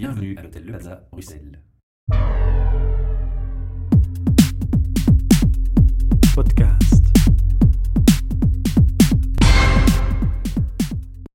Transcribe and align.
Bienvenue 0.00 0.34
à 0.38 0.42
l'hôtel 0.44 0.64
Le 0.64 0.72
Plaza, 0.72 1.02
Bruxelles. 1.12 1.60
Podcast. 6.34 7.04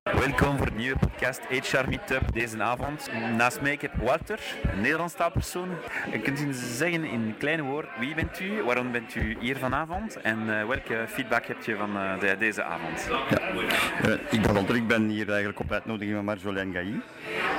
Welkom 0.04 0.58
voor 0.58 0.68
een 0.68 0.76
nieuwe 0.76 0.98
podcast 1.00 1.42
HR 1.50 1.88
Meetup 1.90 2.34
deze 2.34 2.62
avond. 2.64 3.10
Naast 3.38 3.62
mij 3.62 3.72
ik 3.72 3.82
heb 3.82 3.94
Walter, 3.96 4.40
een 4.74 4.82
Nederlands 4.82 5.14
taalpersoon. 5.14 5.70
Je 6.12 6.20
kunt 6.20 6.40
u 6.40 6.54
zeggen 6.54 7.04
in 7.04 7.22
een 7.22 7.36
kleine 7.38 7.62
woord, 7.64 7.88
wie 8.00 8.16
bent 8.16 8.40
u, 8.40 8.64
waarom 8.64 8.92
bent 8.92 9.16
u 9.16 9.38
hier 9.40 9.58
vanavond 9.58 10.22
en 10.22 10.40
eh, 10.60 10.68
welke 10.68 11.06
feedback 11.08 11.46
heb 11.46 11.64
je 11.64 11.76
van 11.76 11.98
eh, 11.98 12.20
de- 12.20 12.36
deze 12.40 12.64
avond? 12.64 13.08
Ja. 13.10 13.40
Eh, 13.40 14.12
ik 14.32 14.42
ben 14.42 14.54
Walter, 14.54 14.76
ik 14.76 14.88
ben 14.88 15.08
hier 15.10 15.28
eigenlijk 15.30 15.60
op 15.60 15.72
uitnodiging 15.72 16.16
van 16.16 16.26
Marjolaine 16.26 16.74
Gailly. 16.74 17.02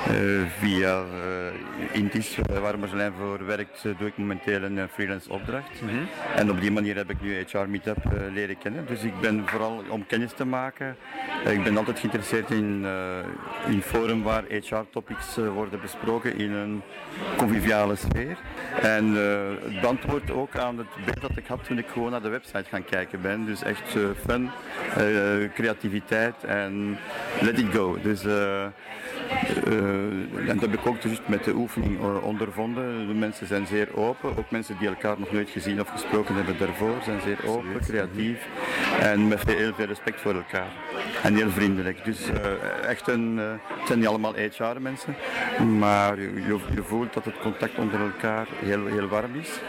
Eh, 0.06 0.46
via 0.58 1.02
eh, 1.02 2.00
Intis, 2.00 2.38
eh, 2.38 2.58
waar 2.58 2.78
Marjolaine 2.78 3.14
voor 3.18 3.46
werkt, 3.46 3.82
doe 3.98 4.08
ik 4.08 4.16
momenteel 4.16 4.62
een 4.62 4.88
freelance 4.92 5.30
opdracht. 5.30 5.82
En 6.36 6.50
op 6.50 6.60
die 6.60 6.70
manier 6.70 6.96
heb 6.96 7.10
ik 7.10 7.20
nu 7.20 7.44
HR 7.46 7.68
Meetup 7.68 7.96
leren 8.32 8.58
kennen. 8.58 8.86
Dus 8.86 9.02
ik 9.02 9.20
ben 9.20 9.42
vooral 9.46 9.82
om 9.88 10.06
kennis 10.06 10.32
te 10.32 10.44
maken. 10.44 10.96
Ik 11.44 11.62
ben 11.62 11.76
altijd 11.76 11.98
geïnteresseerd 11.98 12.50
in, 12.50 12.86
in 13.68 13.82
forum 13.82 14.22
waar 14.22 14.44
HR-topics 14.48 15.36
worden 15.36 15.80
besproken 15.80 16.38
in 16.38 16.52
een 16.52 16.82
conviviale 17.36 17.96
sfeer. 17.96 18.36
En 18.82 19.14
het 19.62 19.80
beantwoordt 19.80 20.30
ook 20.30 20.56
aan 20.56 20.78
het 20.78 21.04
beeld 21.04 21.20
dat 21.20 21.36
ik 21.36 21.46
had 21.46 21.64
toen 21.64 21.78
ik 21.78 21.86
gewoon 21.88 22.10
naar 22.10 22.22
de 22.22 22.28
website 22.28 22.64
gaan 22.68 22.84
kijken 22.84 23.20
ben. 23.20 23.46
Dus 23.46 23.62
echt 23.62 23.96
fun, 24.26 24.50
creativiteit 25.54 26.44
en 26.44 26.98
let 27.40 27.58
it 27.58 27.74
go. 27.74 27.98
Dus, 28.02 28.24
en 29.46 30.46
dat 30.46 30.60
heb 30.60 30.72
ik 30.72 30.86
ook 30.86 31.02
dus 31.02 31.20
met 31.26 31.44
de 31.44 31.54
oefening 31.54 32.00
eh, 32.00 32.24
ondervonden. 32.24 33.06
De 33.06 33.14
mensen 33.14 33.46
zijn 33.46 33.66
zeer 33.66 33.96
open, 33.96 34.36
ook 34.36 34.50
mensen 34.50 34.76
die 34.78 34.88
elkaar 34.88 35.16
nog 35.18 35.32
nooit 35.32 35.50
gezien 35.50 35.80
of 35.80 35.88
gesproken 35.88 36.34
hebben 36.34 36.58
daarvoor 36.58 36.96
zijn 37.04 37.20
zeer 37.20 37.38
open, 37.46 37.80
creatief 37.80 38.46
en 39.00 39.28
met 39.28 39.46
heel 39.46 39.74
veel 39.74 39.86
respect 39.86 40.20
voor 40.20 40.34
elkaar. 40.34 40.72
En 41.22 41.34
heel 41.34 41.50
vriendelijk. 41.50 42.04
Dus 42.04 42.30
eh, 42.30 42.88
echt 42.88 43.08
een, 43.08 43.38
eh, 43.38 43.50
het 43.78 43.86
zijn 43.86 43.98
niet 43.98 44.08
allemaal 44.08 44.34
HR-mensen, 44.34 45.16
maar 45.78 46.20
je, 46.20 46.82
voelt 46.82 47.14
dat 47.14 47.24
het 47.24 47.38
contact 47.38 47.78
onder 47.78 48.00
elkaar 48.00 48.46
heel, 48.64 48.86
heel 48.86 49.08
warm 49.08 49.34
is. 49.34 49.60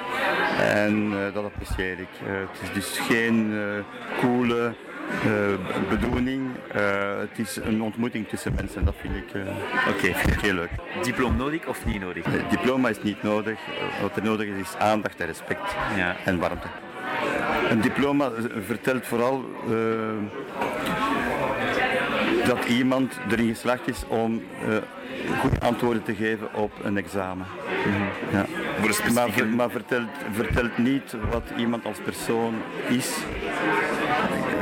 En 0.59 1.11
eh, 1.13 1.33
dat 1.33 1.43
apprecieer 1.43 1.99
ik. 1.99 2.13
Eh, 2.25 2.33
het 2.33 2.61
is 2.61 2.73
dus 2.73 2.99
geen 2.99 3.53
eh 3.53 4.19
coole 4.19 4.65
eh, 4.65 4.71
bedoeling. 5.89 6.49
Eh, 6.71 6.81
het 7.19 7.39
is 7.39 7.55
een 7.63 7.81
ontmoeting 7.81 8.27
tussen 8.27 8.53
mensen. 8.55 8.85
Dat 8.85 8.93
vind 9.01 9.15
ik, 9.15 9.33
eh, 9.33 9.41
vind 10.13 10.31
ik 10.33 10.39
heel 10.39 10.53
leuk. 10.53 10.69
Diploma 11.03 11.35
nodig 11.35 11.65
of 11.65 11.85
niet 11.85 11.99
nodig? 12.01 12.25
Het 12.25 12.49
diploma 12.49 12.89
is 12.89 13.01
niet 13.01 13.23
nodig. 13.23 13.53
Eh, 13.67 14.01
Wat 14.01 14.15
er 14.15 14.23
nodig 14.23 14.47
is, 14.47 14.59
is 14.61 14.75
aandacht 14.77 15.19
en 15.19 15.25
respect 15.25 15.75
Ja. 15.95 16.15
en 16.25 16.39
warmte. 16.39 16.67
Een 17.69 17.81
diploma 17.81 18.25
eh, 18.25 18.43
vertelt 18.65 19.05
vooral 19.07 19.45
eh, 19.69 19.75
dat 22.47 22.65
iemand 22.65 23.19
erin 23.31 23.47
geslaagd 23.47 23.87
is 23.87 24.03
om 24.07 24.43
eh, 24.67 24.75
goede 25.39 25.59
antwoorden 25.59 26.03
te 26.03 26.15
geven 26.15 26.53
op 26.53 26.71
een 26.83 26.97
examen. 26.97 27.45
Ja. 28.31 28.37
Een 28.37 28.93
specifieke- 28.93 29.13
Maar, 29.13 29.29
ver- 29.31 29.47
maar 29.47 29.69
vertelt, 29.69 30.07
vertelt 30.31 30.77
niet 30.77 31.15
wat 31.31 31.43
iemand 31.57 31.85
als 31.85 31.97
persoon 32.03 32.53
is. 32.87 33.17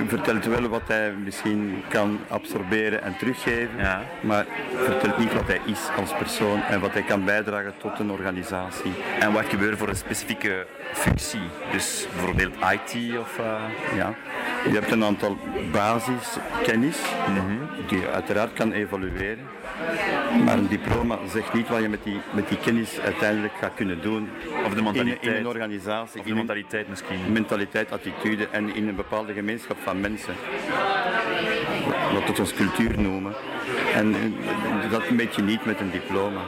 Vertelt 0.08 0.46
wel 0.46 0.68
wat 0.68 0.82
hij 0.88 1.14
misschien 1.24 1.84
kan 1.88 2.20
absorberen 2.28 3.04
en 3.04 3.18
teruggeven. 3.18 3.78
Ja. 3.78 4.02
Maar 4.22 4.46
vertelt 4.84 5.18
niet 5.18 5.34
wat 5.34 5.48
hij 5.48 5.60
is 5.66 5.80
als 6.00 6.14
persoon 6.18 6.62
en 6.64 6.80
wat 6.80 6.94
hij 6.94 7.02
kan 7.02 7.26
bijdragen 7.26 7.74
tot 7.78 8.00
een 8.00 8.12
organisatie. 8.12 8.92
En 9.20 9.34
wat 9.34 9.46
gebeurt 9.50 9.78
voor 9.78 9.90
een 9.90 9.96
specifieke 9.96 10.66
functie? 10.94 11.40
Dus 11.72 12.08
bijvoorbeeld 12.16 12.54
IT 12.56 13.18
of... 13.20 13.40
eh, 13.40 13.62
Ja. 13.96 14.14
Je 14.66 14.72
hebt 14.72 14.92
een 14.92 15.04
aantal 15.04 15.38
basiskennis 15.72 16.98
die 17.88 18.00
je 18.00 18.10
uiteraard 18.10 18.54
kan 18.54 18.72
evalueren. 18.72 19.48
Maar 20.46 20.58
een 20.58 20.68
diploma 20.68 21.18
zegt 21.28 21.54
niet 21.54 21.68
wat 21.68 21.82
je 21.82 21.90
met 21.90 22.04
die, 22.04 22.22
met 22.34 22.48
die 22.50 22.58
kennis 22.58 23.00
uiteindelijk 23.00 23.54
gaat 23.60 23.74
kunnen 23.76 24.02
doen. 24.02 24.30
Of 24.66 24.74
de 24.74 24.82
mentaliteit. 24.82 25.34
in 25.34 25.40
een 25.40 25.48
organisatie, 25.48 26.20
of 26.20 26.26
de 26.26 26.32
in 26.32 26.38
een 26.38 26.46
mentaliteit 26.46 26.88
misschien? 26.88 27.32
mentaliteit, 27.32 27.92
attitude 27.92 28.48
en 28.48 28.76
in 28.76 28.88
een 28.88 28.96
bepaalde 28.96 29.34
gemeenschap 29.34 29.78
van 29.84 30.00
mensen. 30.00 30.34
Wat 32.14 32.36
we 32.36 32.42
ons 32.42 32.54
cultuur 32.54 33.00
noemen. 33.00 33.34
En 33.94 34.16
eh, 34.16 34.92
dat 34.92 35.10
meet 35.10 35.36
je 35.36 35.42
niet 35.42 35.66
met 35.66 35.80
een 35.80 35.92
diploma. 35.92 36.42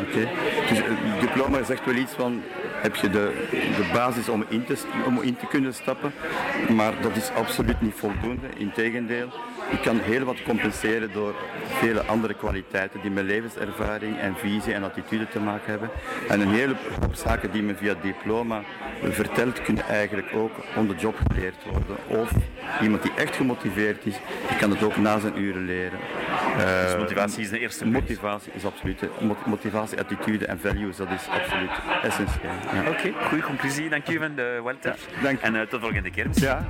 Oké? 0.00 0.28
Dus 0.68 0.78
een 0.78 1.20
diploma 1.20 1.62
zegt 1.62 1.84
wel 1.84 1.94
iets 1.94 2.12
van, 2.12 2.42
heb 2.82 2.96
je 2.96 3.10
de, 3.10 3.46
de 3.50 3.90
basis 3.92 4.28
om 4.28 4.44
in, 4.48 4.64
te, 4.64 4.76
om 5.06 5.22
in 5.22 5.36
te 5.36 5.46
kunnen 5.46 5.74
stappen, 5.74 6.12
maar 6.68 6.92
dat 7.00 7.16
is 7.16 7.30
absoluut 7.36 7.80
niet 7.80 7.94
voldoende. 7.94 8.46
Integendeel, 8.56 9.28
je 9.70 9.80
kan 9.80 9.98
heel 9.98 10.24
wat 10.24 10.42
compenseren 10.42 11.12
door 11.12 11.34
vele 11.66 12.04
andere 12.04 12.34
kwaliteiten 12.34 13.00
die 13.00 13.10
met 13.10 13.24
levenservaring 13.24 14.18
en 14.18 14.36
visie 14.36 14.72
en 14.72 14.84
attitude 14.84 15.28
te 15.28 15.40
maken 15.40 15.70
hebben. 15.70 15.90
En 16.28 16.40
een 16.40 16.52
hele 16.52 16.74
hoop 17.00 17.14
zaken 17.14 17.50
die 17.50 17.62
men 17.62 17.76
via 17.76 17.94
diploma 18.02 18.60
vertelt, 19.02 19.62
kunnen 19.62 19.84
eigenlijk 19.88 20.28
ook 20.34 20.52
on 20.76 20.86
the 20.86 20.94
job 20.94 21.16
geleerd 21.26 21.64
worden. 21.70 21.96
Of 22.06 22.30
iemand 22.82 23.02
die 23.02 23.12
echt 23.16 23.36
gemotiveerd 23.36 24.06
is, 24.06 24.14
die 24.48 24.56
kan 24.58 24.70
het 24.70 24.82
ook 24.82 24.96
na 24.96 25.18
zijn 25.18 25.38
uren 25.38 25.64
leren. 25.64 25.98
Eh, 26.64 26.84
Dus 26.84 26.96
motivatie 26.96 27.42
is 27.42 27.50
de 27.50 27.58
eerste 27.58 27.82
punt. 27.82 27.92
Motivatie 27.94 28.52
is 28.54 28.64
absoluut. 28.64 29.02
mot- 29.20 29.46
Motivatie, 29.46 29.98
attitude 29.98 30.46
en 30.46 30.58
values, 30.60 30.96
dat 30.96 31.08
is 31.10 31.28
absoluut 31.28 31.70
essentieel. 32.02 32.50
Ja. 32.74 32.90
Oké, 32.90 33.12
goede 33.28 33.42
conclusie. 33.44 33.88
Dank 33.88 34.08
u, 34.08 34.18
van 34.18 34.34
de 34.34 34.60
dank. 35.22 35.40
En 35.40 35.54
eh, 35.54 35.60
tot 35.60 35.70
de 35.70 35.80
volgende 35.80 36.10
keer. 36.10 36.26
ja. 36.32 36.68